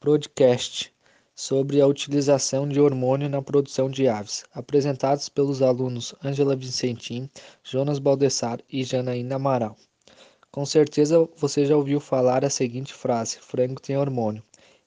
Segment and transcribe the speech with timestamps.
[0.00, 0.92] podcast
[1.34, 7.28] sobre a utilização de hormônio na produção de aves, apresentados pelos alunos Ângela Vicentim,
[7.64, 9.76] Jonas Baldessar e Janaína Amaral.
[10.52, 14.42] Com certeza você já ouviu falar a seguinte frase: frango tem hormônio.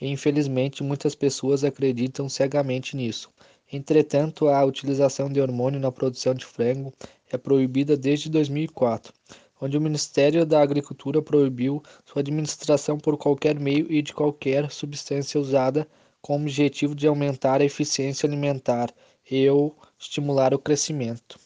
[0.00, 3.30] E infelizmente muitas pessoas acreditam cegamente nisso.
[3.72, 6.92] Entretanto, a utilização de hormônio na produção de frango
[7.30, 9.12] é proibida desde 2004,
[9.60, 15.40] onde o Ministério da Agricultura proibiu sua administração por qualquer meio e de qualquer substância
[15.40, 15.86] usada
[16.20, 18.92] com o objetivo de aumentar a eficiência alimentar
[19.30, 21.38] e ou estimular o crescimento.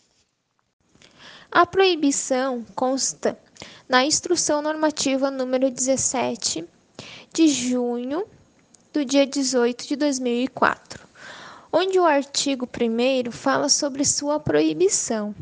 [1.51, 3.38] A proibição consta
[3.88, 6.65] na Instrução Normativa número 17
[7.32, 8.24] de junho
[8.92, 11.06] do dia 18 de 2004,
[11.73, 15.34] onde o artigo 1 fala sobre sua proibição.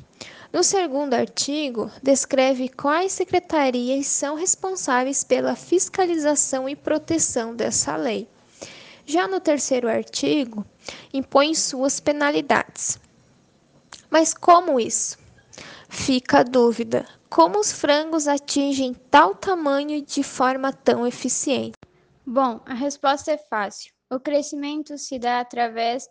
[0.51, 8.27] No segundo artigo, descreve quais secretarias são responsáveis pela fiscalização e proteção dessa lei.
[9.05, 10.65] Já no terceiro artigo,
[11.13, 12.99] impõe suas penalidades.
[14.11, 15.19] Mas como isso?
[15.89, 21.77] Fica a dúvida: como os frangos atingem tal tamanho de forma tão eficiente?
[22.27, 23.93] Bom, a resposta é fácil.
[24.11, 26.09] O crescimento se dá através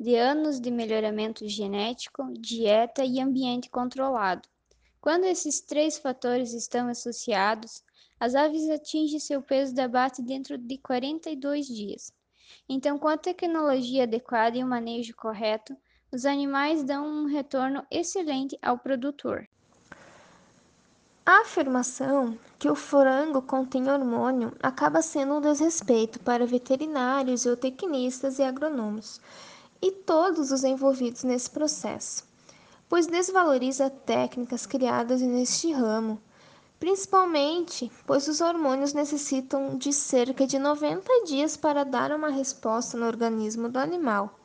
[0.00, 4.48] de anos de melhoramento genético, dieta e ambiente controlado.
[4.98, 7.84] Quando esses três fatores estão associados,
[8.18, 12.14] as aves atingem seu peso de abate dentro de 42 dias.
[12.66, 15.76] Então, com a tecnologia adequada e o manejo correto,
[16.10, 19.46] os animais dão um retorno excelente ao produtor.
[21.26, 28.42] A afirmação que o frango contém hormônio acaba sendo um desrespeito para veterinários, zootecnistas e
[28.42, 29.20] agrônomos
[29.82, 32.24] e todos os envolvidos nesse processo,
[32.88, 36.20] pois desvaloriza técnicas criadas neste ramo,
[36.78, 43.06] principalmente pois os hormônios necessitam de cerca de 90 dias para dar uma resposta no
[43.06, 44.38] organismo do animal,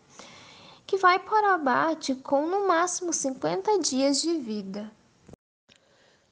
[0.85, 4.91] que vai para o abate com no máximo 50 dias de vida.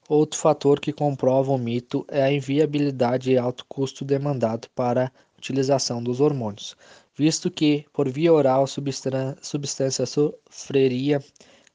[0.07, 5.11] Outro fator que comprova o mito é a inviabilidade e alto custo demandado para a
[5.37, 6.75] utilização dos hormônios,
[7.15, 8.67] visto que, por via oral, a
[9.41, 11.23] substância sofreria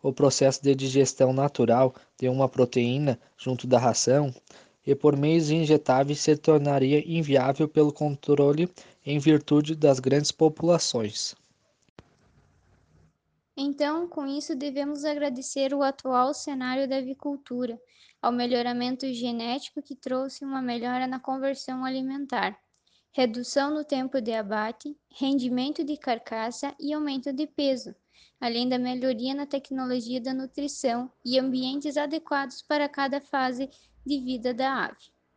[0.03, 4.33] o processo de digestão natural de uma proteína junto da ração
[4.87, 8.71] e por meios injetáveis se tornaria inviável pelo controle
[9.05, 11.35] em virtude das grandes populações.
[13.57, 17.79] Então, com isso, devemos agradecer o atual cenário da avicultura,
[18.23, 22.57] ao melhoramento genético que trouxe uma melhora na conversão alimentar,
[23.13, 27.95] redução no tempo de abate, rendimento de carcaça e aumento de peso,
[28.41, 33.69] além da melhoria na tecnologia da nutrição e ambientes adequados para cada fase
[34.07, 35.18] de vida da ave.